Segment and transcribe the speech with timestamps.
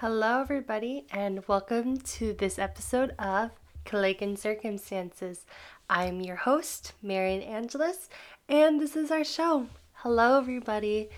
[0.00, 3.52] Hello, everybody, and welcome to this episode of
[3.86, 5.46] Calagan Circumstances.
[5.88, 8.10] I'm your host, Marian Angeles,
[8.46, 9.68] and this is our show.
[9.94, 11.08] Hello, everybody.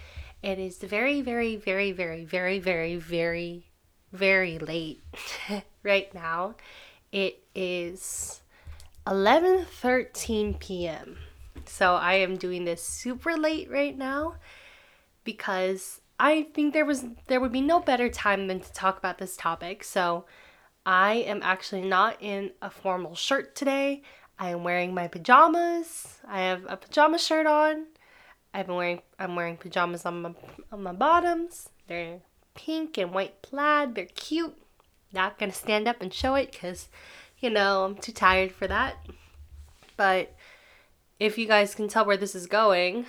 [0.44, 3.66] It is very, very, very, very, very, very, very,
[4.12, 5.02] very late
[5.82, 6.54] right now.
[7.10, 8.42] It is
[9.08, 11.18] 11:13 p.m.
[11.66, 14.36] So I am doing this super late right now
[15.24, 19.18] because I think there was there would be no better time than to talk about
[19.18, 19.85] this topic.
[19.85, 20.25] So
[20.85, 24.03] I am actually not in a formal shirt today.
[24.39, 26.18] I am wearing my pajamas.
[26.26, 27.86] I have a pajama shirt on.
[28.54, 30.35] I've been wearing I'm wearing pajamas on my
[30.73, 31.68] on my bottoms.
[31.86, 32.20] They're
[32.55, 33.95] pink and white plaid.
[33.95, 34.56] They're cute.
[35.12, 36.89] Not gonna stand up and show it because,
[37.39, 38.97] you know, I'm too tired for that.
[39.97, 40.34] But
[41.19, 43.06] if you guys can tell where this is going,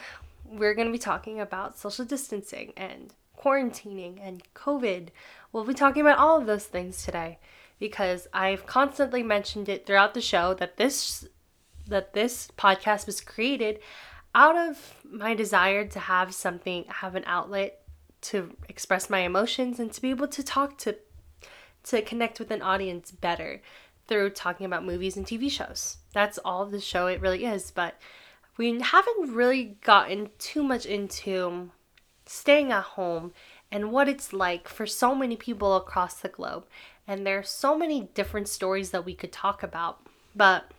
[0.52, 5.09] we're going to be talking about social distancing and quarantining and COVID.
[5.52, 7.39] We'll be talking about all of those things today
[7.80, 11.27] because I've constantly mentioned it throughout the show that this
[11.88, 13.80] that this podcast was created
[14.36, 17.81] out of my desire to have something have an outlet
[18.22, 20.95] to express my emotions and to be able to talk to
[21.83, 23.61] to connect with an audience better
[24.08, 25.97] through talking about movies and TV shows.
[26.14, 27.95] That's all the show it really is, but
[28.59, 31.71] we haven't really gotten too much into
[32.25, 33.31] staying at home
[33.71, 36.65] and what it's like for so many people across the globe.
[37.07, 40.02] And there are so many different stories that we could talk about.
[40.35, 40.71] But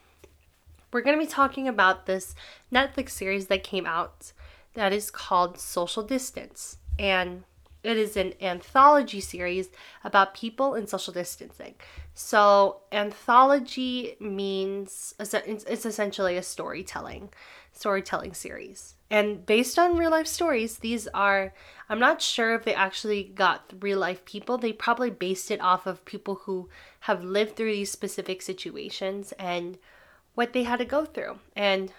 [0.93, 2.35] we're going to be talking about this
[2.71, 4.33] Netflix series that came out
[4.75, 6.77] that is called Social Distance.
[6.99, 7.45] And
[7.83, 9.71] it is an anthology series
[10.05, 11.77] about people and social distancing.
[12.13, 17.31] So, anthology means it's essentially a storytelling
[17.81, 18.95] storytelling series.
[19.09, 21.55] And based on real life stories, these are,
[21.89, 24.59] I'm not sure if they actually got real life people.
[24.59, 26.69] They probably based it off of people who
[27.01, 29.79] have lived through these specific situations and
[30.35, 31.39] what they had to go through.
[31.57, 31.91] And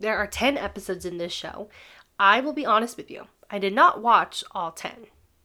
[0.00, 1.68] there are 10 episodes in this show.
[2.18, 4.92] I will be honest with you, I did not watch all 10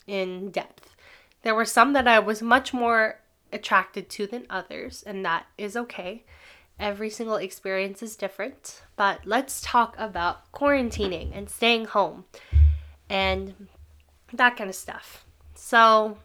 [0.07, 0.95] in depth.
[1.43, 3.19] There were some that I was much more
[3.51, 6.23] attracted to than others, and that is okay.
[6.79, 12.25] Every single experience is different, but let's talk about quarantining and staying home
[13.09, 13.67] and
[14.31, 15.25] that kind of stuff.
[15.55, 16.19] So,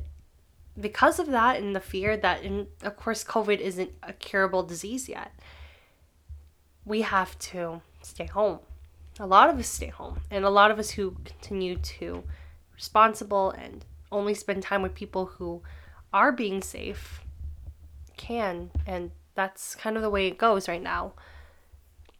[0.78, 5.08] because of that and the fear that, and of course, COVID isn't a curable disease
[5.08, 5.32] yet,
[6.84, 8.60] we have to stay home.
[9.20, 12.24] A lot of us stay home, and a lot of us who continue to
[12.76, 15.62] responsible and only spend time with people who
[16.14, 17.22] are being safe
[18.16, 21.14] can, and that's kind of the way it goes right now.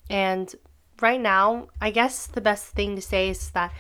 [0.10, 0.54] And
[1.02, 3.74] right now, I guess the best thing to say is that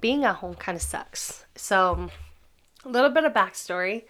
[0.00, 1.44] being at home kind of sucks.
[1.54, 2.10] So,
[2.84, 4.04] a little bit of backstory.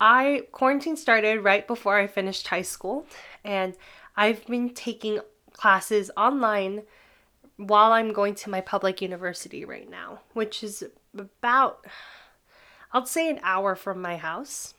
[0.00, 3.06] I quarantine started right before I finished high school,
[3.44, 3.74] and
[4.16, 5.20] I've been taking
[5.54, 6.82] classes online
[7.56, 10.84] while I'm going to my public university right now, which is
[11.16, 11.86] about,
[12.92, 14.74] I'll say, an hour from my house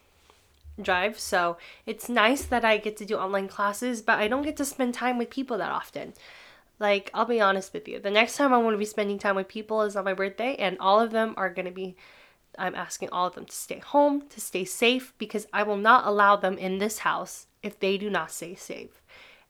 [0.81, 1.17] drive.
[1.17, 4.65] So it's nice that I get to do online classes, but I don't get to
[4.65, 6.13] spend time with people that often.
[6.77, 9.37] Like, I'll be honest with you, the next time I want to be spending time
[9.37, 11.95] with people is on my birthday, and all of them are going to be.
[12.57, 16.05] I'm asking all of them to stay home, to stay safe, because I will not
[16.05, 19.01] allow them in this house if they do not stay safe.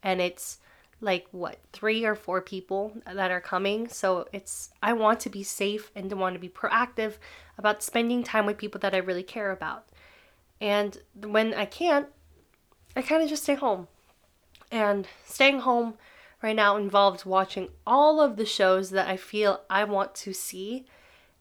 [0.03, 0.59] And it's
[1.01, 3.87] like what three or four people that are coming.
[3.87, 7.13] So it's i want to be safe and want to be proactive
[7.57, 9.87] about spending time with people that i really care about.
[10.61, 12.07] And when i can't
[12.95, 13.87] i kind of just stay home.
[14.71, 15.95] And staying home
[16.41, 20.85] right now involves watching all of the shows that I feel I want to see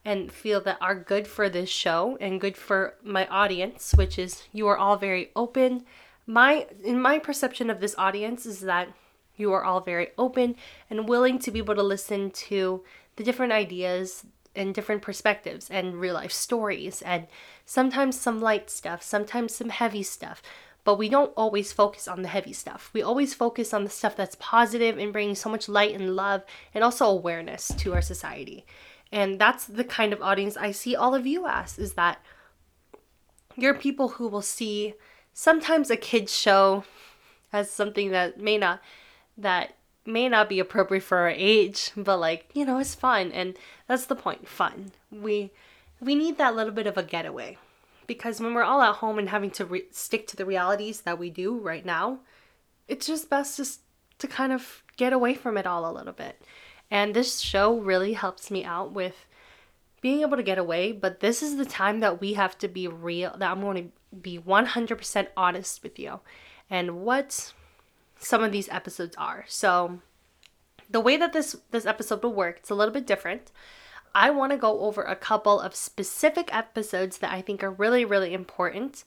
[0.04, 4.44] and feel that are good for this show and good for my audience, which is
[4.52, 5.84] you are all very open.
[6.26, 8.88] My in my perception of this audience is that
[9.36, 10.56] you are all very open
[10.90, 12.84] and willing to be able to listen to
[13.16, 14.24] the different ideas
[14.56, 17.26] and different perspectives and real life stories and
[17.66, 20.42] sometimes some light stuff, sometimes some heavy stuff.
[20.84, 22.90] But we don't always focus on the heavy stuff.
[22.92, 26.44] We always focus on the stuff that's positive and bringing so much light and love
[26.74, 28.66] and also awareness to our society.
[29.10, 32.18] And that's the kind of audience I see all of you as is that
[33.56, 34.94] you're people who will see
[35.32, 36.84] sometimes a kids show
[37.52, 38.80] as something that may not
[39.36, 39.74] that
[40.06, 44.06] may not be appropriate for our age, but like, you know, it's fun and that's
[44.06, 44.92] the point, fun.
[45.10, 45.50] We
[46.00, 47.56] we need that little bit of a getaway
[48.06, 51.18] because when we're all at home and having to re- stick to the realities that
[51.18, 52.18] we do right now,
[52.88, 53.80] it's just best just
[54.18, 56.42] to kind of get away from it all a little bit.
[56.90, 59.26] And this show really helps me out with
[60.00, 62.86] being able to get away, but this is the time that we have to be
[62.86, 66.20] real, that I'm going to be 100% honest with you
[66.68, 67.52] and what
[68.24, 69.44] some of these episodes are.
[69.48, 70.00] So,
[70.90, 73.50] the way that this this episode will work, it's a little bit different.
[74.14, 78.04] I want to go over a couple of specific episodes that I think are really
[78.04, 79.04] really important.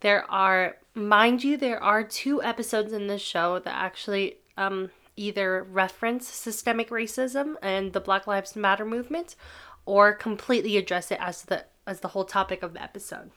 [0.00, 5.62] There are, mind you, there are two episodes in this show that actually um, either
[5.62, 9.36] reference systemic racism and the Black Lives Matter movement,
[9.84, 13.30] or completely address it as the as the whole topic of the episode.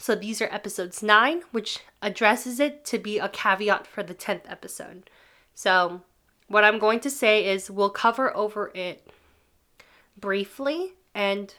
[0.00, 4.50] So these are episodes 9, which addresses it to be a caveat for the 10th
[4.50, 5.10] episode.
[5.54, 6.00] So
[6.48, 9.06] what I'm going to say is we'll cover over it
[10.18, 11.54] briefly and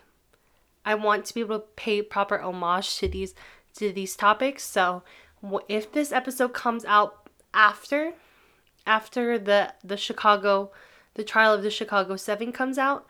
[0.83, 3.35] I want to be able to pay proper homage to these
[3.75, 4.63] to these topics.
[4.63, 5.03] So
[5.69, 8.13] if this episode comes out after
[8.87, 10.71] after the the Chicago
[11.13, 13.05] the trial of the Chicago 7 comes out,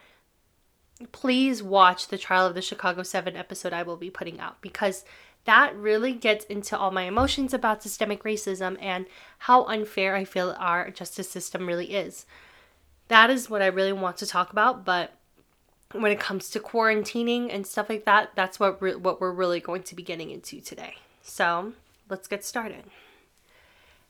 [1.11, 5.05] please watch the trial of the Chicago 7 episode I will be putting out because
[5.45, 9.05] that really gets into all my emotions about systemic racism and
[9.39, 12.25] how unfair I feel our justice system really is.
[13.07, 15.13] That is what I really want to talk about, but
[15.93, 19.59] when it comes to quarantining and stuff like that, that's what re- what we're really
[19.59, 20.95] going to be getting into today.
[21.21, 21.73] So,
[22.09, 22.83] let's get started.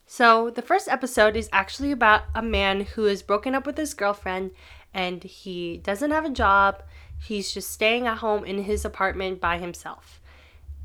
[0.05, 3.93] So, the first episode is actually about a man who is broken up with his
[3.93, 4.51] girlfriend
[4.93, 6.83] and he doesn't have a job.
[7.19, 10.21] He's just staying at home in his apartment by himself.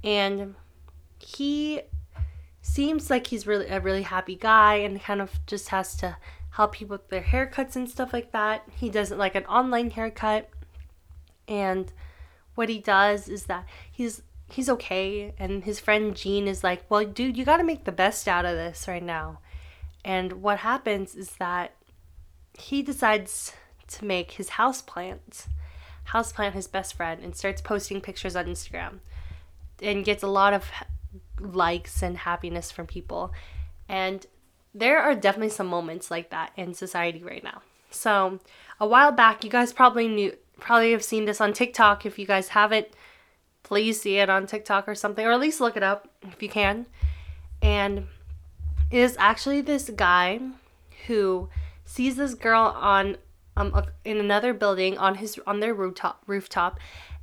[0.05, 0.55] And
[1.19, 1.83] he
[2.61, 6.17] seems like he's really a really happy guy and kind of just has to
[6.51, 8.65] help people with their haircuts and stuff like that.
[8.75, 10.49] He doesn't like an online haircut.
[11.49, 11.93] And
[12.55, 17.05] what he does is that he's he's okay and his friend Jean is like, "Well,
[17.05, 19.41] dude, you got to make the best out of this right now."
[20.05, 21.75] And what happens is that
[22.59, 23.53] he decides
[23.89, 25.47] to make his houseplant
[26.09, 28.99] houseplant his best friend and starts posting pictures on Instagram
[29.83, 30.71] and gets a lot of
[31.41, 33.33] likes and happiness from people.
[33.89, 34.25] And
[34.75, 37.63] there are definitely some moments like that in society right now.
[37.91, 38.41] So,
[38.79, 42.07] a while back, you guys probably knew probably have seen this on TikTok.
[42.07, 42.89] If you guys haven't,
[43.63, 46.49] please see it on TikTok or something or at least look it up if you
[46.49, 46.87] can.
[47.61, 48.07] And
[48.91, 50.41] it is actually this guy
[51.07, 51.49] who
[51.85, 53.17] sees this girl on
[53.57, 56.79] um, in another building on his on their rooftop rooftop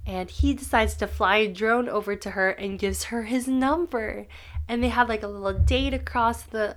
[0.05, 4.27] and he decides to fly a drone over to her and gives her his number
[4.67, 6.75] and they have like a little date across the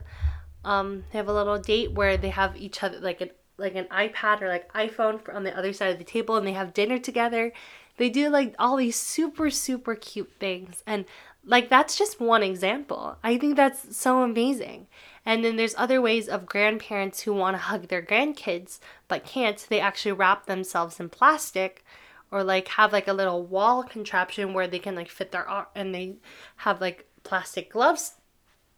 [0.64, 3.86] um they have a little date where they have each other like an like an
[3.86, 6.98] iPad or like iPhone on the other side of the table and they have dinner
[6.98, 7.52] together.
[7.96, 11.04] They do like all these super super cute things and
[11.44, 13.16] like that's just one example.
[13.22, 14.88] I think that's so amazing.
[15.26, 18.78] And then there's other ways of grandparents who want to hug their grandkids
[19.09, 19.66] but can't.
[19.68, 21.85] They actually wrap themselves in plastic
[22.30, 25.66] or like have like a little wall contraption where they can like fit their arm
[25.75, 26.16] and they
[26.56, 28.14] have like plastic gloves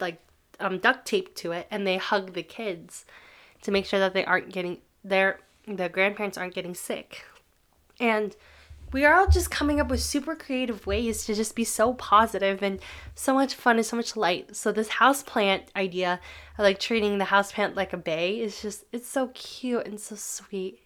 [0.01, 0.21] like
[0.59, 3.05] um duct tape to it and they hug the kids
[3.61, 7.25] to make sure that they aren't getting their the grandparents aren't getting sick.
[8.01, 8.35] And
[8.93, 12.63] we are all just coming up with super creative ways to just be so positive
[12.63, 12.81] and
[13.15, 14.57] so much fun and so much light.
[14.57, 16.21] So this house plant idea,
[16.57, 20.01] of like treating the house plant like a bae, is just it's so cute and
[20.01, 20.81] so sweet.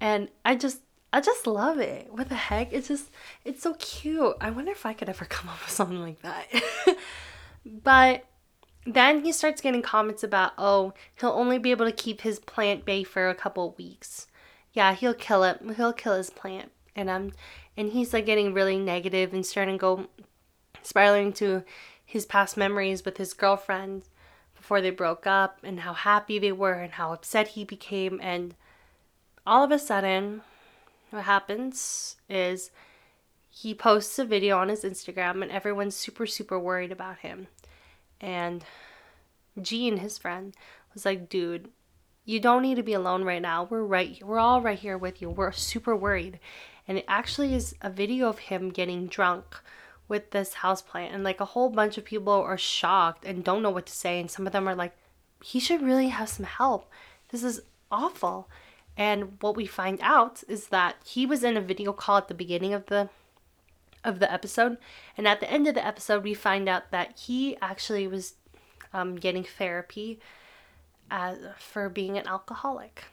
[0.00, 0.80] And I just
[1.12, 2.08] I just love it.
[2.10, 2.72] What the heck?
[2.72, 3.10] It's just
[3.44, 4.34] it's so cute.
[4.40, 6.46] I wonder if I could ever come up with something like that.
[7.66, 8.24] but
[8.86, 12.84] then he starts getting comments about, oh, he'll only be able to keep his plant
[12.84, 14.26] bae for a couple weeks.
[14.72, 15.60] Yeah, he'll kill it.
[15.76, 17.32] He'll kill his plant and um
[17.76, 20.06] and he's like getting really negative and starting to go
[20.82, 21.64] spiraling to
[22.04, 24.04] his past memories with his girlfriend
[24.54, 28.20] before they broke up and how happy they were and how upset he became.
[28.22, 28.54] And
[29.46, 30.42] all of a sudden,
[31.10, 32.70] what happens is
[33.50, 37.48] he posts a video on his Instagram and everyone's super, super worried about him.
[38.20, 38.64] And
[39.60, 40.54] Gene, his friend,
[40.92, 41.68] was like, dude,
[42.24, 43.64] you don't need to be alone right now.
[43.64, 45.28] We're right we're all right here with you.
[45.28, 46.40] We're super worried.
[46.86, 49.56] And it actually is a video of him getting drunk
[50.06, 53.70] with this houseplant and like a whole bunch of people are shocked and don't know
[53.70, 54.94] what to say and some of them are like
[55.42, 56.90] he should really have some help.
[57.30, 58.48] This is awful.
[58.96, 62.34] And what we find out is that he was in a video call at the
[62.34, 63.08] beginning of the
[64.04, 64.76] of the episode,
[65.16, 68.34] and at the end of the episode, we find out that he actually was
[68.92, 70.20] um, getting therapy
[71.10, 73.04] as, for being an alcoholic,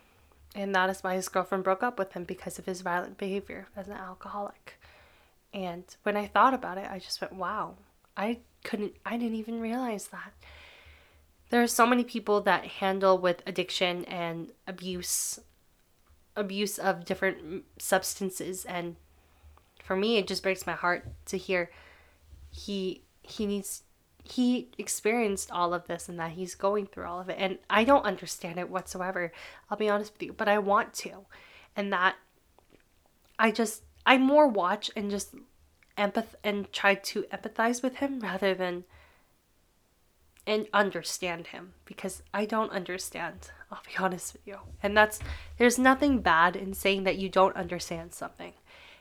[0.56, 3.68] and that is why his girlfriend broke up with him because of his violent behavior
[3.76, 4.80] as an alcoholic.
[5.54, 7.76] And when I thought about it, I just went, "Wow,
[8.16, 10.34] I couldn't, I didn't even realize that."
[11.50, 15.40] There are so many people that handle with addiction and abuse
[16.34, 18.96] abuse of different substances and
[19.84, 21.70] for me it just breaks my heart to hear
[22.50, 23.84] he he needs
[24.24, 27.84] he experienced all of this and that he's going through all of it and I
[27.84, 29.32] don't understand it whatsoever.
[29.70, 31.26] I'll be honest with you, but I want to.
[31.76, 32.16] And that
[33.40, 35.34] I just I more watch and just
[35.98, 38.84] empath and try to empathize with him rather than
[40.48, 43.52] and understand him because I don't understand.
[43.72, 44.58] I'll be honest with you.
[44.82, 45.20] And that's
[45.58, 48.54] there's nothing bad in saying that you don't understand something.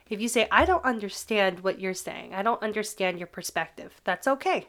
[0.09, 4.27] If you say, I don't understand what you're saying, I don't understand your perspective, that's
[4.27, 4.67] okay.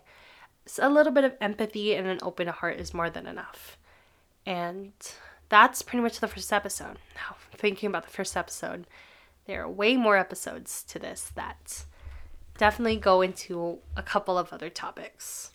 [0.80, 3.78] A little bit of empathy and an open heart is more than enough.
[4.46, 4.94] And
[5.50, 6.98] that's pretty much the first episode.
[7.16, 8.88] Now, thinking about the first episode,
[9.46, 11.86] there are way more episodes to this that
[12.58, 15.52] definitely go into a couple of other topics.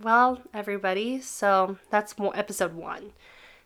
[0.00, 3.12] Well, everybody, so that's episode one.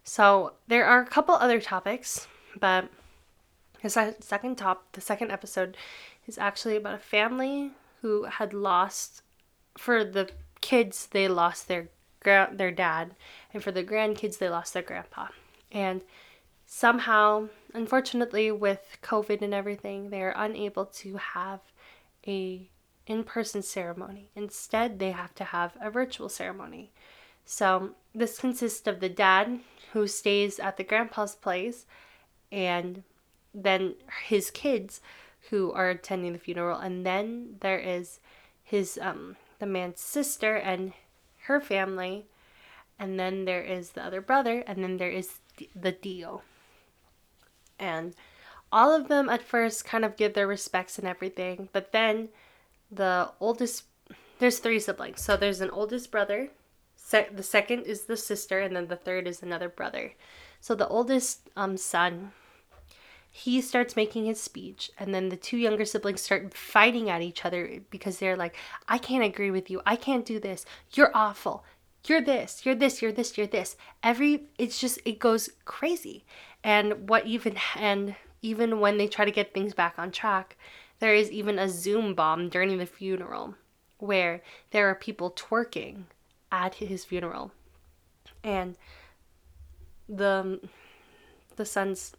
[0.04, 2.88] So there are a couple other topics, but
[3.82, 5.76] the second top, the second episode
[6.26, 9.22] is actually about a family who had lost,
[9.76, 10.30] for the
[10.60, 11.88] kids, they lost their
[12.24, 13.14] their dad,
[13.54, 15.28] and for the grandkids, they lost their grandpa.
[15.70, 16.00] And
[16.66, 21.60] somehow, unfortunately, with COVID and everything, they are unable to have
[22.26, 22.68] a
[23.06, 24.30] in-person ceremony.
[24.34, 26.90] Instead, they have to have a virtual ceremony.
[27.44, 29.60] So, this consists of the dad
[29.92, 31.86] who stays at the grandpa's place
[32.50, 33.04] and
[33.54, 35.00] then his kids
[35.50, 38.18] who are attending the funeral and then there is
[38.62, 40.92] his um the man's sister and
[41.46, 42.26] her family
[42.98, 45.38] and then there is the other brother and then there is
[45.74, 46.42] the Dio.
[47.78, 48.14] And
[48.72, 52.30] all of them at first kind of give their respects and everything, but then
[52.90, 53.84] the oldest
[54.38, 55.22] there's three siblings.
[55.22, 56.50] So there's an oldest brother,
[56.94, 60.12] se- the second is the sister and then the third is another brother.
[60.60, 62.32] So the oldest um son
[63.36, 67.44] he starts making his speech and then the two younger siblings start fighting at each
[67.44, 68.56] other because they're like
[68.88, 69.82] i can't agree with you.
[69.84, 70.64] I can't do this.
[70.94, 71.62] You're awful.
[72.06, 72.64] You're this.
[72.64, 73.02] You're this.
[73.02, 73.36] You're this.
[73.36, 73.76] You're this.
[74.02, 76.24] Every it's just it goes crazy.
[76.64, 80.56] And what even and even when they try to get things back on track
[80.98, 83.54] there is even a zoom bomb during the funeral
[83.98, 84.40] where
[84.70, 86.04] there are people twerking
[86.50, 87.50] at his funeral.
[88.42, 88.76] And
[90.08, 90.60] the
[91.56, 92.14] the son's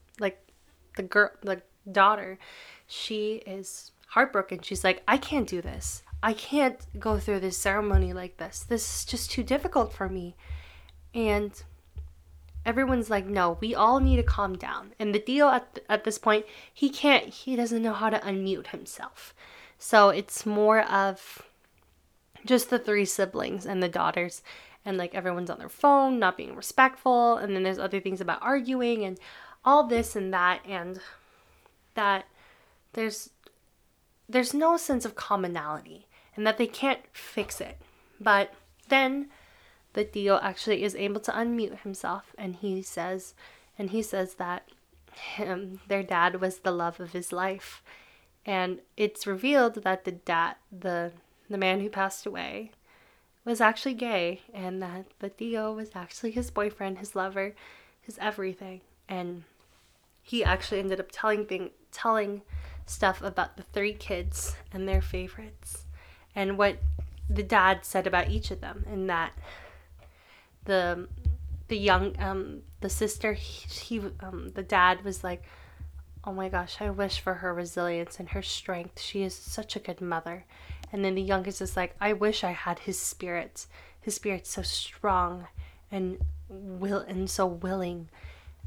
[0.98, 2.38] the girl, the daughter,
[2.86, 4.62] she is heartbroken.
[4.62, 6.04] She's like, I can't do this.
[6.22, 8.66] I can't go through this ceremony like this.
[8.68, 10.36] This is just too difficult for me.
[11.14, 11.52] And
[12.66, 14.94] everyone's like, no, we all need to calm down.
[15.00, 18.20] And the deal at, th- at this point, he can't, he doesn't know how to
[18.20, 19.34] unmute himself.
[19.78, 21.44] So it's more of
[22.46, 24.42] just the three siblings and the daughters.
[24.84, 27.38] And like everyone's on their phone, not being respectful.
[27.38, 29.20] And then there's other things about arguing and
[29.64, 31.00] all this and that and
[31.96, 32.26] that
[32.94, 33.32] there's
[34.30, 37.78] there's no sense of commonality and that they can't fix it.
[38.20, 38.54] But
[38.90, 39.30] then
[39.94, 43.34] the Dio actually is able to unmute himself and he says
[43.78, 44.68] and he says that
[45.14, 47.84] him their dad was the love of his life.
[48.46, 51.12] And it's revealed that the dad the
[51.50, 52.72] the man who passed away
[53.46, 57.56] was actually gay and that the Dio was actually his boyfriend, his lover,
[58.02, 58.82] his everything.
[59.10, 59.44] And
[60.22, 62.42] he actually ended up telling thing telling
[62.86, 65.86] stuff about the three kids and their favorites
[66.36, 66.78] and what
[67.30, 69.32] the dad said about each of them and that
[70.66, 71.08] the
[71.68, 75.44] the young um the sister he, he um the dad was like
[76.24, 79.80] oh my gosh i wish for her resilience and her strength she is such a
[79.80, 80.46] good mother
[80.92, 83.66] And then the youngest is like, I wish I had his spirit.
[84.00, 85.48] His spirit's so strong
[85.92, 86.18] and
[86.50, 88.10] will and so willing.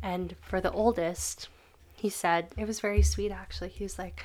[0.02, 1.48] And for the oldest,
[1.94, 3.68] he said, it was very sweet actually.
[3.68, 4.24] He was like,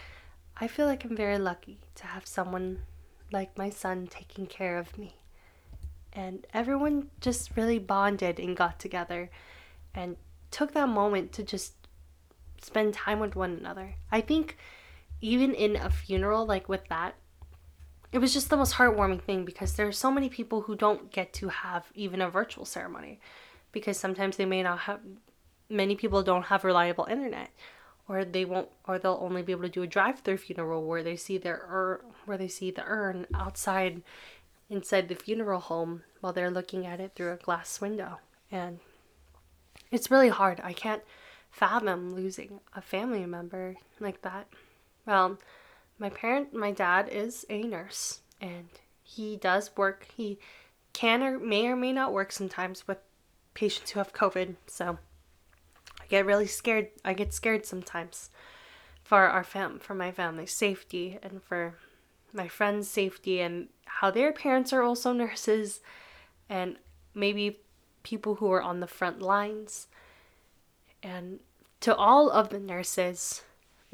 [0.57, 2.79] I feel like I'm very lucky to have someone
[3.31, 5.15] like my son taking care of me.
[6.13, 9.29] And everyone just really bonded and got together
[9.93, 10.15] and
[10.51, 11.73] took that moment to just
[12.61, 13.95] spend time with one another.
[14.11, 14.57] I think
[15.19, 17.15] even in a funeral like with that,
[18.11, 21.11] it was just the most heartwarming thing because there are so many people who don't
[21.11, 23.19] get to have even a virtual ceremony
[23.73, 25.01] because sometimes they may not have
[25.69, 27.49] many people don't have reliable internet
[28.07, 31.15] or they won't or they'll only be able to do a drive-through funeral where they
[31.15, 34.01] see their ur- where they see the urn outside
[34.69, 38.19] inside the funeral home while they're looking at it through a glass window.
[38.51, 38.79] And
[39.91, 40.59] it's really hard.
[40.63, 41.03] I can't
[41.51, 44.47] fathom losing a family member like that.
[45.05, 45.37] Well
[45.97, 48.67] my parent my dad is a nurse and
[49.01, 50.07] he does work.
[50.15, 50.37] He
[50.93, 52.97] can or may or may not work sometimes with
[53.53, 54.97] patients who have covid so
[56.05, 56.89] I get really scared.
[57.03, 58.29] I get scared sometimes
[59.03, 61.75] for our fam for my family's safety and for
[62.31, 65.79] my friends' safety and how their parents are also nurses
[66.47, 66.77] and
[67.15, 67.59] maybe
[68.03, 69.87] people who are on the front lines.
[71.01, 71.39] And
[71.81, 73.41] to all of the nurses,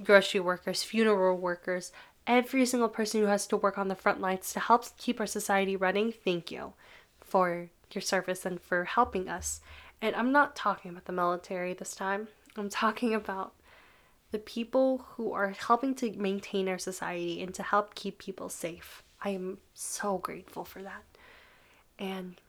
[0.03, 1.93] grocery workers, funeral workers,
[2.27, 5.27] every single person who has to work on the front lines to help keep our
[5.27, 6.73] society running, thank you
[7.21, 9.61] for your service and for helping us.
[10.01, 12.27] And I'm not talking about the military this time.
[12.57, 13.53] I'm talking about
[14.31, 19.03] the people who are helping to maintain our society and to help keep people safe.
[19.21, 21.03] I am so grateful for that.
[21.99, 22.41] And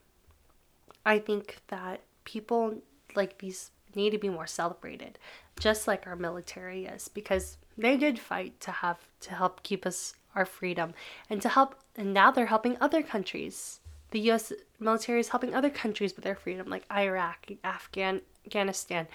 [1.04, 2.78] I think that people
[3.14, 5.18] like these need to be more celebrated,
[5.60, 10.14] just like our military is, because they did fight to have to help keep us
[10.34, 10.94] our freedom
[11.28, 13.80] and to help and now they're helping other countries
[14.12, 19.08] the US military is helping other countries with their freedom, like Iraq, Afghan, Afghanistan.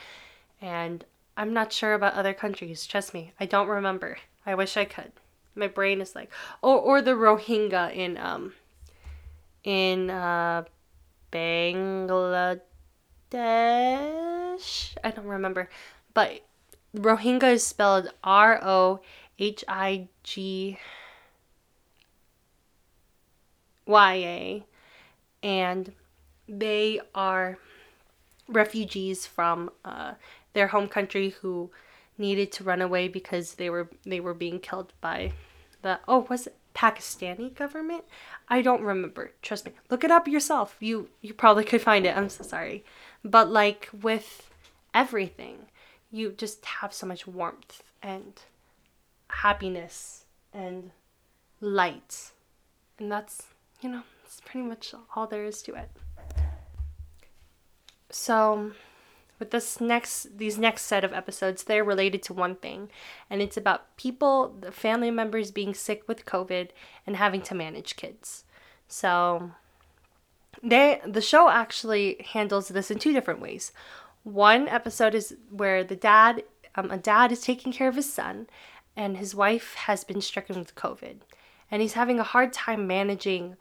[0.62, 1.06] And
[1.38, 2.86] I'm not sure about other countries.
[2.86, 4.18] Trust me, I don't remember.
[4.46, 5.12] I wish I could.
[5.56, 8.54] My brain is like, or or the Rohingya in um
[9.64, 10.64] in uh
[11.32, 12.62] Bangladesh.
[15.04, 15.70] I don't remember,
[16.14, 16.42] but
[16.96, 19.00] Rohingya is spelled R O
[19.38, 20.80] H I G
[23.86, 24.66] Y A
[25.44, 25.92] and
[26.48, 27.58] they are
[28.48, 30.14] refugees from uh,
[30.54, 31.70] their home country who
[32.18, 35.32] needed to run away because they were they were being killed by
[35.82, 38.04] the oh was it Pakistani government?
[38.50, 39.32] I don't remember.
[39.42, 39.72] Trust me.
[39.90, 40.76] Look it up yourself.
[40.80, 42.16] You you probably could find it.
[42.16, 42.86] I'm so sorry.
[43.24, 44.48] But like with
[44.94, 45.68] everything,
[46.12, 48.34] you just have so much warmth and
[49.30, 50.92] happiness and
[51.60, 52.32] light.
[53.00, 53.48] And that's,
[53.82, 55.90] you know, that's pretty much all there is to it.
[58.10, 58.74] So,
[59.40, 62.90] with this next these next set of episodes, they're related to one thing,
[63.30, 66.70] and it's about people, the family members being sick with COVID
[67.06, 68.44] and having to manage kids.
[68.90, 69.52] So,
[70.62, 73.72] they the show actually handles this in two different ways.
[74.24, 76.44] One episode is where the dad,
[76.76, 78.48] um, a dad is taking care of his son,
[78.94, 81.20] and his wife has been stricken with COVID,
[81.72, 83.56] and he's having a hard time managing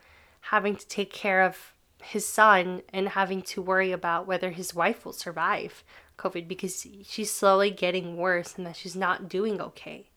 [0.50, 5.04] having to take care of his son and having to worry about whether his wife
[5.04, 5.82] will survive
[6.18, 10.08] COVID because she's slowly getting worse and that she's not doing okay.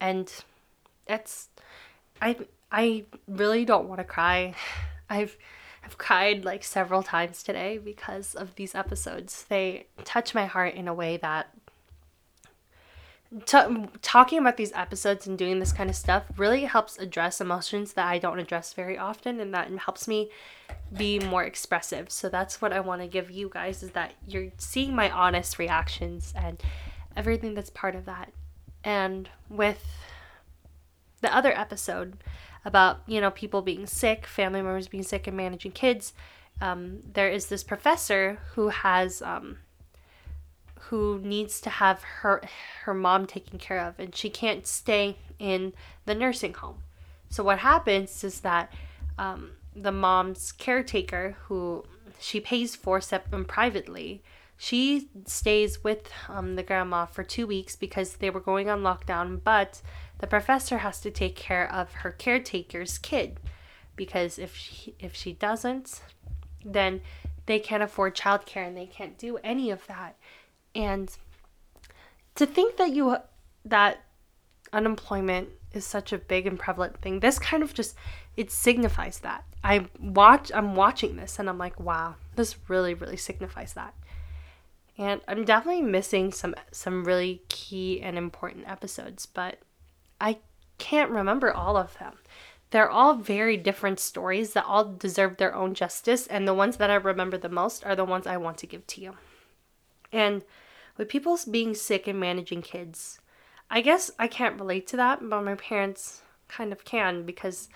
[0.00, 0.32] And
[1.06, 1.48] that's
[2.22, 2.36] I
[2.70, 4.54] I really don't want to cry.
[5.10, 5.36] I've
[5.84, 9.44] I've cried like several times today because of these episodes.
[9.48, 11.48] They touch my heart in a way that
[13.44, 17.92] T- talking about these episodes and doing this kind of stuff really helps address emotions
[17.92, 20.30] that I don't address very often and that helps me
[20.96, 22.10] be more expressive.
[22.10, 25.58] So that's what I want to give you guys is that you're seeing my honest
[25.58, 26.58] reactions and
[27.16, 28.32] everything that's part of that.
[28.82, 29.84] And with
[31.20, 32.16] the other episode
[32.64, 36.14] about, you know, people being sick, family members being sick and managing kids,
[36.60, 39.58] um, there is this professor who has um,
[40.88, 42.42] who needs to have her
[42.84, 45.72] her mom taken care of and she can't stay in
[46.06, 46.82] the nursing home.
[47.28, 48.72] So what happens is that
[49.18, 51.84] um, the mom's caretaker, who
[52.18, 54.22] she pays for separately privately,
[54.56, 59.40] she stays with um, the grandma for two weeks because they were going on lockdown.
[59.42, 59.82] But
[60.18, 63.38] the professor has to take care of her caretaker's kid
[63.94, 66.00] because if she if she doesn't,
[66.64, 67.02] then
[67.46, 70.16] they can't afford childcare and they can't do any of that.
[70.74, 71.10] And
[72.34, 73.16] to think that you
[73.64, 74.04] that
[74.72, 77.20] unemployment is such a big and prevalent thing.
[77.20, 77.96] This kind of just
[78.36, 79.44] it signifies that.
[79.64, 83.94] I watch I'm watching this and I'm like, wow, this really really signifies that.
[84.96, 89.58] And I'm definitely missing some some really key and important episodes, but
[90.20, 90.38] I
[90.78, 92.14] can't remember all of them.
[92.70, 96.90] They're all very different stories that all deserve their own justice, and the ones that
[96.90, 99.14] I remember the most are the ones I want to give to you.
[100.12, 100.44] And
[100.96, 103.20] with people being sick and managing kids,
[103.70, 107.68] I guess I can't relate to that, but my parents kind of can because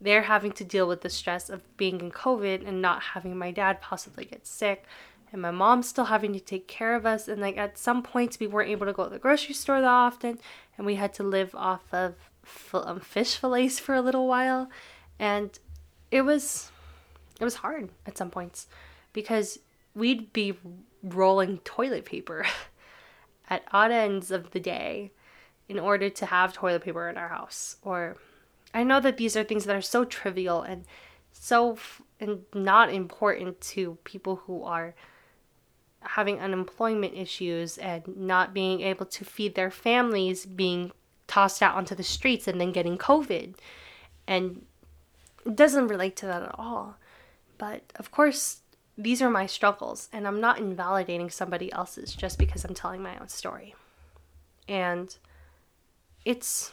[0.00, 3.50] they're having to deal with the stress of being in COVID and not having my
[3.50, 4.84] dad possibly get sick
[5.32, 7.28] and my mom still having to take care of us.
[7.28, 9.86] And like at some points we weren't able to go to the grocery store that
[9.86, 10.38] often
[10.76, 12.14] and we had to live off of
[12.72, 14.70] um, fish fillets for a little while.
[15.18, 15.58] And
[16.10, 16.72] it was
[17.38, 18.66] it was hard at some points
[19.12, 19.58] because
[19.94, 20.54] we'd be
[21.02, 22.46] rolling toilet paper
[23.48, 25.10] at odd ends of the day
[25.68, 28.16] in order to have toilet paper in our house or
[28.74, 30.84] i know that these are things that are so trivial and
[31.32, 34.94] so f- and not important to people who are
[36.02, 40.92] having unemployment issues and not being able to feed their families, being
[41.26, 43.54] tossed out onto the streets and then getting COVID.
[44.26, 44.64] And
[45.44, 46.96] it doesn't relate to that at all.
[47.58, 48.59] But of course,
[49.02, 53.18] these are my struggles, and I'm not invalidating somebody else's just because I'm telling my
[53.18, 53.74] own story.
[54.68, 55.14] And
[56.24, 56.72] it's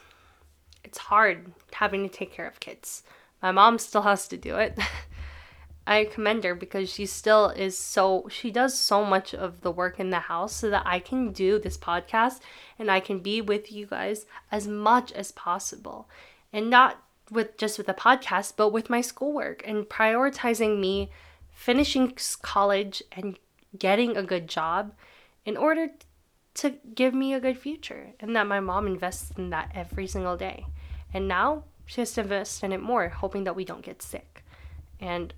[0.84, 3.04] it's hard having to take care of kids.
[3.42, 4.78] My mom still has to do it.
[5.88, 10.00] I commend her because she still is so she does so much of the work
[10.00, 12.42] in the house so that I can do this podcast
[12.78, 16.10] and I can be with you guys as much as possible.
[16.52, 21.10] And not with just with the podcast, but with my schoolwork and prioritizing me
[21.58, 23.40] finishing college and
[23.78, 24.94] getting a good job
[25.44, 25.90] in order
[26.54, 30.38] to give me a good future and that my mom invests in that every single
[30.38, 30.68] day.
[31.12, 34.46] And now she has to invest in it more, hoping that we don't get sick.
[35.00, 35.34] And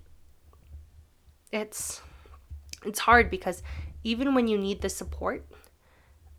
[1.50, 2.02] it's
[2.84, 3.62] it's hard because
[4.04, 5.46] even when you need the support,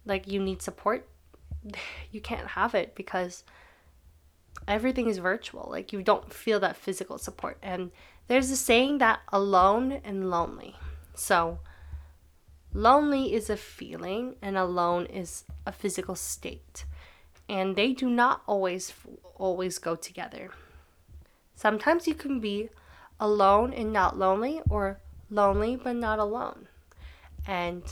[0.06, 1.10] like you need support,
[2.12, 3.44] you can't have it because
[4.67, 5.67] everything is virtual.
[5.69, 7.58] Like you don't feel that physical support.
[7.62, 7.91] And
[8.28, 10.76] there's a saying that alone and lonely.
[11.15, 11.60] So
[12.74, 16.86] lonely is a feeling and alone is a physical state.
[17.50, 18.93] And they do not always
[19.36, 20.52] always go together.
[21.56, 22.69] Sometimes you can be
[23.19, 26.67] alone and not lonely, or lonely but not alone.
[27.45, 27.84] And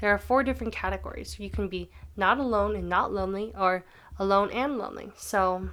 [0.00, 1.38] there are four different categories.
[1.38, 3.84] You can be not alone and not lonely, or
[4.18, 5.12] alone and lonely.
[5.16, 5.70] So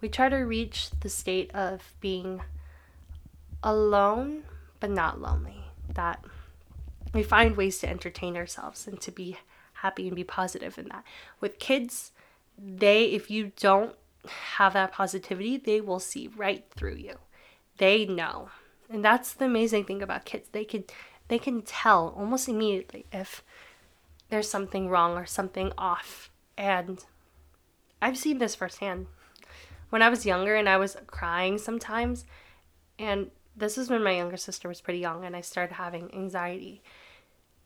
[0.00, 2.42] we try to reach the state of being
[3.62, 4.44] alone
[4.80, 5.64] but not lonely.
[5.94, 6.24] That
[7.12, 9.36] we find ways to entertain ourselves and to be
[9.74, 11.04] happy and be positive in that.
[11.40, 12.12] With kids,
[12.58, 13.94] they, if you don't
[14.56, 17.18] have that positivity, they will see right through you
[17.82, 18.48] they know.
[18.88, 20.48] And that's the amazing thing about kids.
[20.52, 20.84] They can
[21.28, 23.42] they can tell almost immediately if
[24.28, 26.30] there's something wrong or something off.
[26.58, 27.04] And
[28.02, 29.06] I've seen this firsthand.
[29.88, 32.26] When I was younger and I was crying sometimes,
[32.98, 36.82] and this is when my younger sister was pretty young and I started having anxiety.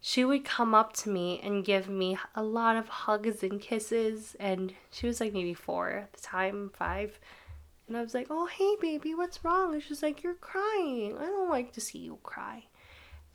[0.01, 4.37] She would come up to me and give me a lot of hugs and kisses,
[4.39, 7.19] and she was like maybe four at the time, five
[7.89, 9.75] and I was like, oh, hey, baby, what's wrong?
[9.75, 11.17] And she's like, you're crying.
[11.19, 12.65] I don't like to see you cry.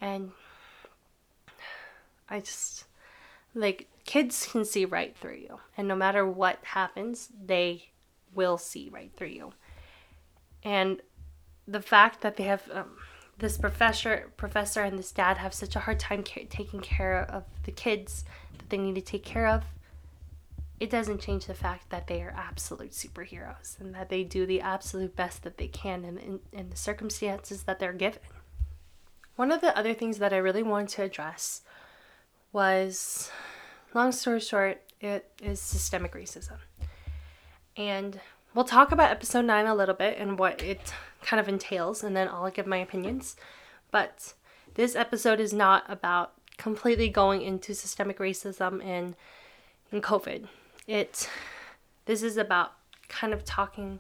[0.02, 0.32] And
[2.30, 2.86] I just,
[3.56, 5.62] like, kids can see right through you.
[5.78, 7.92] And no matter what happens, they
[8.36, 9.54] will see right through you.
[10.64, 11.02] And
[11.66, 12.98] the fact that they have um,
[13.38, 17.46] this professor, professor and this dad have such a hard time ca- taking care of
[17.64, 18.26] the kids
[18.58, 19.64] that they need to take care of
[20.82, 24.60] it doesn't change the fact that they are absolute superheroes and that they do the
[24.60, 28.20] absolute best that they can in, in, in the circumstances that they're given.
[29.36, 31.62] One of the other things that I really wanted to address
[32.52, 33.32] was
[33.94, 36.58] long story short, it is systemic racism.
[37.78, 38.20] And
[38.54, 42.16] we'll talk about episode 9 a little bit and what it kind of entails, and
[42.16, 43.36] then I'll give my opinions.
[43.92, 44.34] But
[44.76, 49.16] this episode is not about completely going into systemic racism and,
[49.92, 50.48] and COVID
[50.88, 51.30] it
[52.06, 52.74] this is about
[53.08, 54.00] kind of talking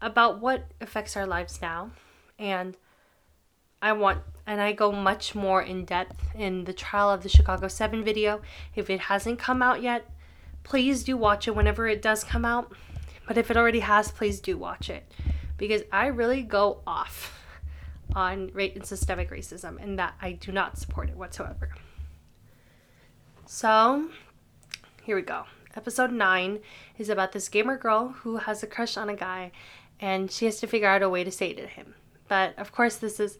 [0.00, 1.90] about what affects our lives now
[2.38, 2.76] and
[3.82, 7.68] I want and I go much more in depth in the trial of the Chicago
[7.68, 8.40] 7 video.
[8.74, 10.08] If it hasn't come out yet,
[10.62, 12.72] please do watch it whenever it does come out.
[13.26, 15.10] But if it already has, please do watch it
[15.58, 17.42] because I really go off
[18.14, 21.70] on rate and systemic racism and that I do not support it whatsoever.
[23.46, 24.08] So,
[25.02, 25.44] here we go.
[25.74, 26.60] episode 9
[26.98, 29.52] is about this gamer girl who has a crush on a guy
[30.00, 31.94] and she has to figure out a way to say it to him.
[32.28, 33.38] But of course, this is.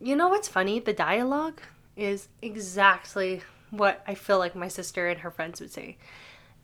[0.00, 0.78] You know what's funny?
[0.80, 1.60] The dialogue
[1.96, 5.96] is exactly what I feel like my sister and her friends would say.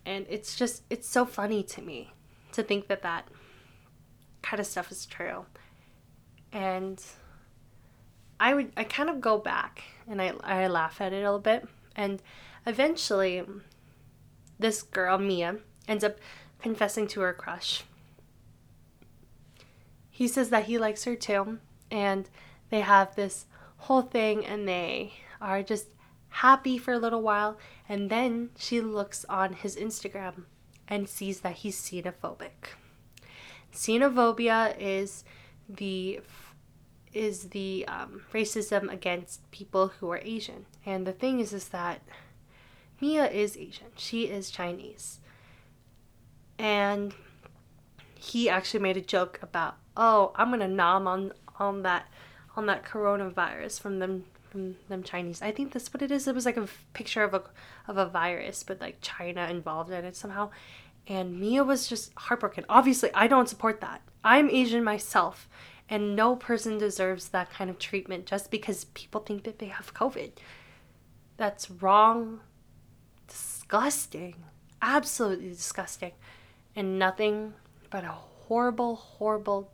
[0.05, 2.12] And it's just, it's so funny to me
[2.53, 3.29] to think that that
[4.42, 5.47] kind of stuff is true.
[6.53, 7.03] And
[8.38, 11.38] I would, I kind of go back and I, I laugh at it a little
[11.38, 11.66] bit.
[11.97, 12.23] And
[12.66, 13.42] eventually,
[14.59, 15.57] this girl, Mia,
[15.88, 16.18] ends up
[16.61, 17.85] confessing to her crush.
[20.11, 21.59] He says that he likes her too,
[21.90, 22.29] and
[22.73, 23.45] they have this
[23.77, 25.89] whole thing, and they are just
[26.31, 27.59] happy for a little while.
[27.87, 30.45] And then she looks on his Instagram
[30.89, 32.73] and sees that he's xenophobic.
[33.75, 35.25] Xenophobia is
[35.69, 36.21] the
[37.13, 40.65] is the um, racism against people who are Asian.
[40.87, 42.01] And the thing is, is that
[43.03, 43.89] Mia is Asian.
[43.97, 45.21] She is Chinese.
[46.59, 47.13] And
[48.15, 52.09] he actually made a joke about, oh, I'm gonna nom on on that
[52.57, 55.41] on that coronavirus from them from them Chinese.
[55.41, 56.29] I think that's what it is.
[56.29, 57.43] It was like a picture of a
[57.88, 60.51] of a virus, but like China involved in it somehow.
[61.09, 62.65] And Mia was just heartbroken.
[62.69, 64.03] Obviously, I don't support that.
[64.23, 65.49] I'm Asian myself,
[65.88, 69.95] and no person deserves that kind of treatment just because people think that they have
[69.95, 70.33] COVID.
[71.38, 72.41] That's wrong,
[73.27, 74.37] disgusting,
[74.81, 76.12] absolutely disgusting,
[76.77, 77.55] and nothing
[77.91, 79.73] but a horrible, horrible,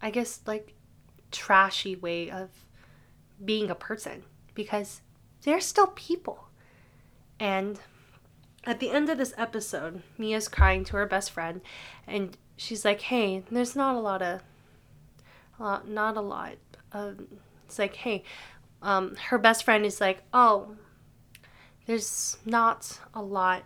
[0.00, 0.73] I guess, like
[1.34, 2.50] trashy way of
[3.44, 4.22] being a person
[4.54, 5.00] because
[5.42, 6.48] they're still people.
[7.38, 7.80] And
[8.64, 11.60] at the end of this episode, Mia's crying to her best friend,
[12.06, 14.40] and she's like, "Hey, there's not a lot of
[15.60, 16.54] uh, not a lot.
[16.92, 17.28] Um,
[17.66, 18.24] it's like, hey,
[18.82, 20.76] um, her best friend is like, oh,
[21.86, 23.64] there's not a lot.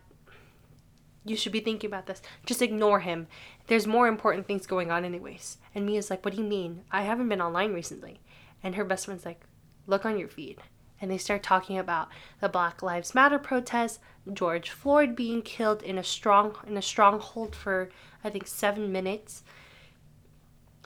[1.25, 2.23] You should be thinking about this.
[2.47, 3.27] Just ignore him.
[3.69, 5.59] There's more important things going on, anyways.
[5.75, 6.83] And Mia's like, what do you mean?
[6.91, 8.21] I haven't been online recently.
[8.63, 9.43] And her best friend's like,
[9.87, 10.59] look on your feed.
[11.01, 12.09] And they start talking about
[12.41, 14.01] the Black Lives Matter protests,
[14.33, 17.89] George Floyd being killed in a strong in a stronghold for
[18.25, 19.45] I think seven minutes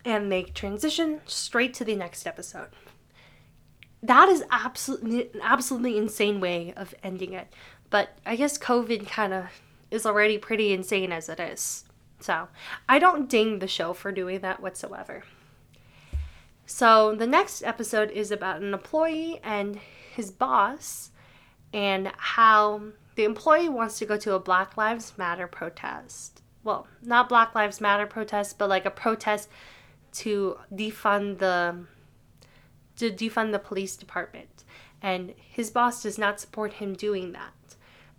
[0.04, 2.68] and they transition straight to the next episode.
[4.02, 7.52] That is absolutely an absolutely insane way of ending it.
[7.88, 9.46] But I guess COVID kind of
[9.90, 11.84] is already pretty insane as it is.
[12.22, 12.48] So
[12.88, 15.24] I don't ding the show for doing that whatsoever.
[16.66, 19.78] So the next episode is about an employee and
[20.14, 21.10] his boss
[21.72, 22.82] and how
[23.16, 26.42] the employee wants to go to a Black Lives Matter protest.
[26.64, 29.48] Well, not Black Lives Matter protest, but like a protest
[30.12, 31.84] to defund the
[32.96, 34.64] to defund the police department
[35.00, 37.52] and his boss does not support him doing that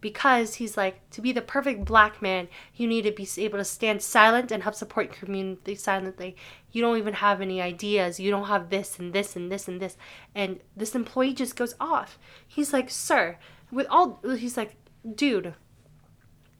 [0.03, 3.63] because he's like to be the perfect black man you need to be able to
[3.63, 6.35] stand silent and help support your community silently.
[6.73, 8.19] You don't even have any ideas.
[8.19, 9.95] You don't have this and this and this and this.
[10.35, 12.19] And this employee just goes off.
[12.45, 13.37] He's like sir
[13.71, 14.75] with all he's like
[15.15, 15.55] dude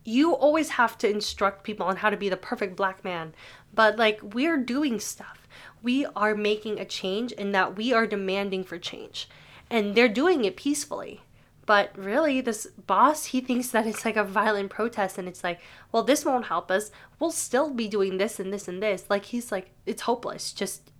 [0.05, 3.33] you always have to instruct people on how to be the perfect black man.
[3.73, 5.47] But like we're doing stuff.
[5.81, 9.27] We are making a change and that we are demanding for change.
[9.69, 11.21] And they're doing it peacefully
[11.65, 15.59] but really this boss he thinks that it's like a violent protest and it's like
[15.91, 16.91] well this won't help us.
[17.19, 19.05] We'll still be doing this and this and this.
[19.09, 20.53] Like he's like it's hopeless.
[20.53, 20.91] Just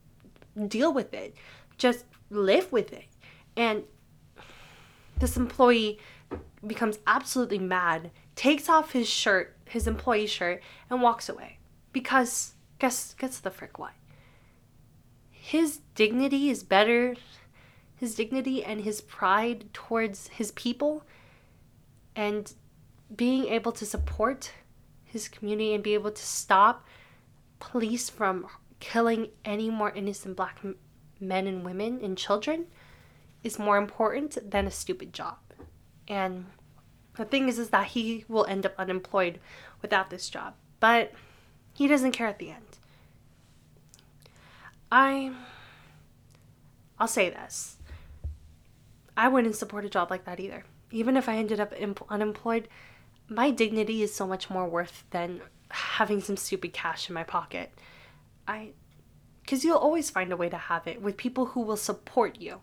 [0.67, 1.35] deal with it.
[1.77, 3.05] Just live with it.
[3.55, 3.83] And
[5.19, 5.99] this employee
[6.65, 11.57] becomes absolutely mad takes off his shirt, his employee shirt, and walks away.
[11.91, 13.93] Because guess guess the frick what?
[15.29, 17.15] His dignity is better
[18.03, 21.05] his dignity and his pride towards his people
[22.17, 22.53] and
[23.15, 24.51] being able to support
[25.05, 26.85] his community and be able to stop
[27.59, 28.45] police from
[28.81, 30.59] killing any more innocent black
[31.21, 32.65] men and women and children
[33.41, 35.37] is more important than a stupid job.
[36.05, 36.47] And
[37.15, 39.39] the thing is, is that he will end up unemployed
[39.81, 41.13] without this job, but
[41.73, 42.79] he doesn't care at the end.
[44.91, 45.31] I,
[46.99, 47.77] I'll say this.
[49.15, 50.63] I wouldn't support a job like that either.
[50.91, 51.73] Even if I ended up
[52.09, 52.67] unemployed,
[53.27, 57.71] my dignity is so much more worth than having some stupid cash in my pocket.
[58.47, 58.69] I,
[59.41, 62.61] because you'll always find a way to have it with people who will support you,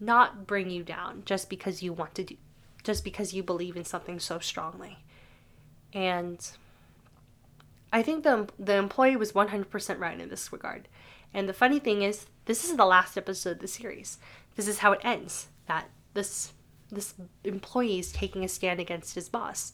[0.00, 2.36] not bring you down just because you want to do
[2.84, 4.98] just because you believe in something so strongly.
[5.92, 6.48] And
[7.92, 10.88] I think the the employee was 100% right in this regard.
[11.34, 14.18] And the funny thing is, this is the last episode of the series.
[14.56, 15.48] This is how it ends.
[15.68, 16.52] That this
[16.90, 19.72] this employee is taking a stand against his boss.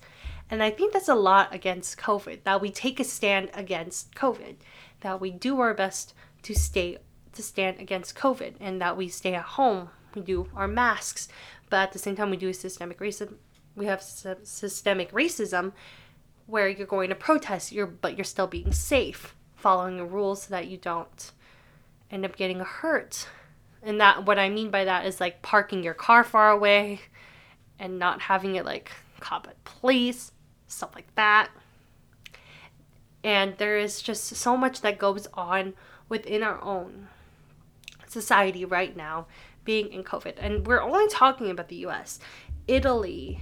[0.51, 4.57] And I think that's a lot against COVID, that we take a stand against COVID,
[5.01, 6.99] that we do our best to stay
[7.33, 9.91] to stand against COVID and that we stay at home.
[10.15, 11.29] We do our masks,
[11.69, 13.35] but at the same time we do systemic racism.
[13.75, 15.73] We have systemic racism
[16.47, 20.51] where you're going to protest, you're but you're still being safe, following the rules so
[20.51, 21.33] that you don't
[22.11, 23.27] end up getting hurt.
[23.85, 27.01] And that what I mean by that is like parking your car far away
[27.79, 30.33] and not having it like caught by police,
[30.67, 31.51] stuff like that.
[33.23, 35.75] And there is just so much that goes on
[36.09, 37.09] within our own
[38.07, 39.27] society right now
[39.65, 40.35] being in COVID.
[40.39, 42.19] And we're only talking about the US.
[42.67, 43.41] Italy,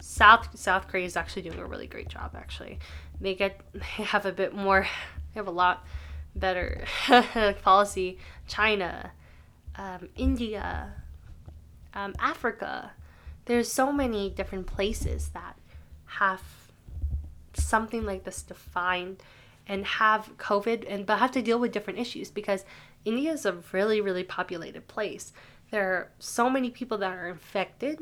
[0.00, 2.78] South South Korea is actually doing a really great job actually.
[3.20, 4.86] They get they have a bit more
[5.32, 5.86] they have a lot
[6.34, 6.84] better
[7.62, 8.18] policy.
[8.46, 9.12] China,
[9.76, 10.92] um, India,
[11.94, 12.92] um, Africa.
[13.46, 15.56] There's so many different places that
[16.06, 16.42] have
[17.54, 19.22] something like this defined
[19.66, 22.64] and have COVID and but have to deal with different issues because
[23.04, 25.32] India is a really, really populated place.
[25.70, 28.00] There are so many people that are infected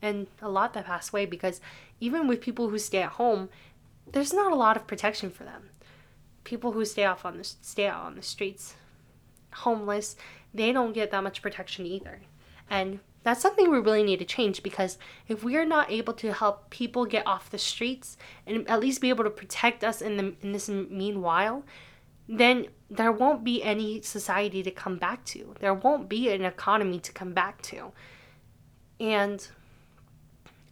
[0.00, 1.60] and a lot that pass away because
[2.00, 3.48] even with people who stay at home,
[4.10, 5.70] there's not a lot of protection for them.
[6.44, 8.74] People who stay off on the stay out on the streets,
[9.52, 10.16] homeless,
[10.52, 12.20] they don't get that much protection either.
[12.68, 14.96] And that's something we really need to change because
[15.28, 19.00] if we are not able to help people get off the streets and at least
[19.00, 21.64] be able to protect us in the in this meanwhile,
[22.28, 25.54] then there won't be any society to come back to.
[25.60, 27.92] There won't be an economy to come back to.
[28.98, 29.46] And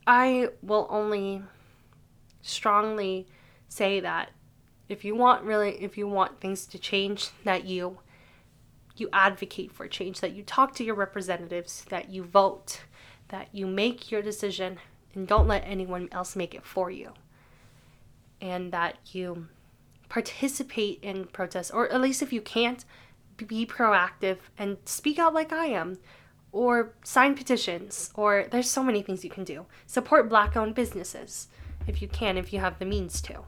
[0.07, 1.43] I will only
[2.41, 3.27] strongly
[3.69, 4.31] say that
[4.89, 7.99] if you want really if you want things to change that you
[9.01, 12.81] you advocate for change, that you talk to your representatives, that you vote,
[13.29, 14.79] that you make your decision
[15.15, 17.13] and don't let anyone else make it for you.
[18.41, 19.49] And that you
[20.09, 22.85] participate in protests, or at least if you can't,
[23.37, 25.99] be proactive and speak out like I am,
[26.51, 29.67] or sign petitions, or there's so many things you can do.
[29.87, 31.49] Support black owned businesses
[31.87, 33.41] if you can, if you have the means to.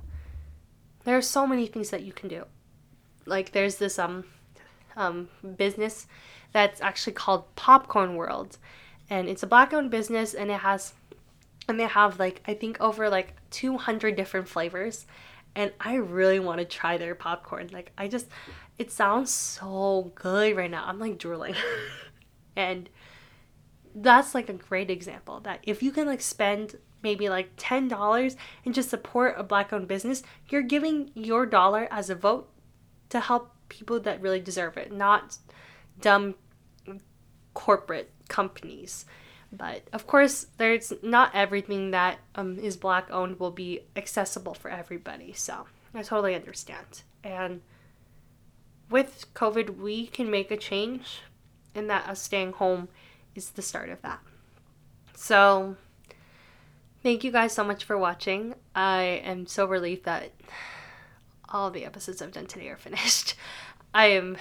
[1.04, 2.44] There are so many things that you can do.
[3.26, 4.24] Like there's this um
[4.96, 6.06] um, business
[6.52, 8.58] that's actually called Popcorn World,
[9.08, 10.94] and it's a black-owned business, and it has,
[11.68, 15.06] and they have like I think over like 200 different flavors,
[15.54, 17.68] and I really want to try their popcorn.
[17.72, 18.26] Like I just,
[18.78, 20.84] it sounds so good right now.
[20.86, 21.54] I'm like drooling,
[22.56, 22.88] and
[23.94, 28.74] that's like a great example that if you can like spend maybe like $10 and
[28.74, 32.50] just support a black owned business, you're giving your dollar as a vote
[33.08, 35.38] to help people that really deserve it, not
[36.00, 36.34] dumb
[37.54, 39.06] corporate companies.
[39.52, 44.70] But of course, there's not everything that um, is black owned will be accessible for
[44.70, 45.32] everybody.
[45.32, 47.02] So I totally understand.
[47.24, 47.62] And
[48.88, 51.22] with COVID, we can make a change,
[51.74, 52.88] and that us staying home
[53.34, 54.20] is the start of that.
[55.14, 55.76] So
[57.02, 58.54] thank you guys so much for watching.
[58.74, 60.32] I am so relieved that
[61.50, 63.34] all the episodes I've done today are finished.
[63.94, 64.36] I am,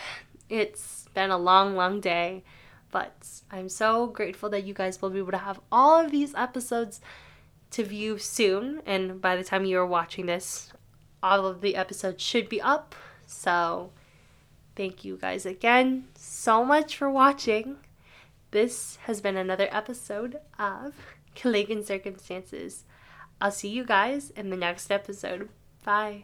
[0.49, 2.43] it's been a long, long day,
[2.91, 6.33] but I'm so grateful that you guys will be able to have all of these
[6.35, 7.01] episodes
[7.71, 8.81] to view soon.
[8.85, 10.71] And by the time you are watching this,
[11.21, 12.95] all of the episodes should be up.
[13.25, 13.91] So
[14.75, 17.77] thank you guys again so much for watching.
[18.51, 20.95] This has been another episode of
[21.35, 22.83] Caligan Circumstances.
[23.39, 25.49] I'll see you guys in the next episode.
[25.83, 26.23] Bye.